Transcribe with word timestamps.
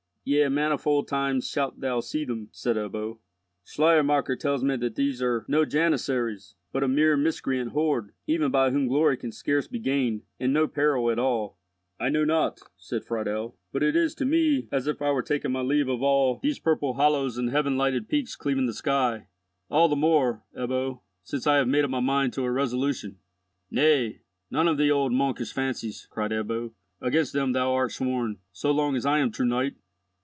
Yea 0.23 0.47
manifold 0.49 1.07
times 1.07 1.49
shalt 1.49 1.79
thou 1.79 1.99
see 1.99 2.23
them," 2.23 2.47
said 2.51 2.75
Ebbo. 2.75 3.17
"Schleiermacher 3.65 4.35
tells 4.35 4.63
me 4.63 4.75
that 4.75 4.93
these 4.95 5.19
are 5.19 5.43
no 5.47 5.65
Janissaries, 5.65 6.53
but 6.71 6.83
a 6.83 6.87
mere 6.87 7.17
miscreant 7.17 7.71
horde, 7.71 8.11
even 8.27 8.51
by 8.51 8.69
whom 8.69 8.85
glory 8.85 9.17
can 9.17 9.31
scarce 9.31 9.67
be 9.67 9.79
gained, 9.79 10.21
and 10.39 10.53
no 10.53 10.67
peril 10.67 11.09
at 11.09 11.17
all." 11.17 11.57
"I 11.99 12.09
know 12.09 12.23
not," 12.23 12.59
said 12.77 13.03
Friedel, 13.03 13.57
"but 13.73 13.81
it 13.81 13.95
is 13.95 14.13
to 14.13 14.25
me 14.25 14.67
as 14.71 14.85
if 14.85 15.01
I 15.01 15.09
were 15.09 15.23
taking 15.23 15.51
my 15.53 15.61
leave 15.61 15.89
of 15.89 16.03
all 16.03 16.39
these 16.43 16.59
purple 16.59 16.93
hollows 16.93 17.39
and 17.39 17.49
heaven 17.49 17.75
lighted 17.75 18.07
peaks 18.07 18.35
cleaving 18.35 18.67
the 18.67 18.73
sky. 18.73 19.25
All 19.71 19.87
the 19.89 19.95
more, 19.95 20.43
Ebbo, 20.55 21.01
since 21.23 21.47
I 21.47 21.55
have 21.57 21.67
made 21.67 21.83
up 21.83 21.89
my 21.89 21.99
mind 21.99 22.33
to 22.33 22.43
a 22.43 22.51
resolution." 22.51 23.17
"Nay, 23.71 24.21
none 24.51 24.67
of 24.67 24.77
the 24.77 24.91
old 24.91 25.13
monkish 25.13 25.51
fancies," 25.51 26.05
cried 26.11 26.29
Ebbo, 26.31 26.73
"against 27.01 27.33
them 27.33 27.53
thou 27.53 27.73
art 27.73 27.91
sworn, 27.91 28.37
so 28.51 28.69
long 28.69 28.95
as 28.95 29.03
I 29.03 29.17
am 29.17 29.31
true 29.31 29.47
knight." 29.47 29.77